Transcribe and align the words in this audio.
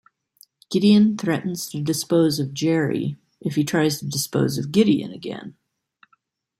Gideon 0.71 1.15
threatens 1.15 1.69
to 1.69 1.79
dispose 1.79 2.39
of 2.39 2.55
Jerry 2.55 3.17
if 3.39 3.53
he 3.53 3.63
tries 3.63 3.99
to 3.99 4.07
dispose 4.07 4.57
of 4.57 4.71
Gideon 4.71 5.11
again. 5.11 5.55